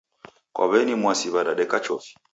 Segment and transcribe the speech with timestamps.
[0.53, 2.13] Kwa w'eni Mwasi wadadeka chofi.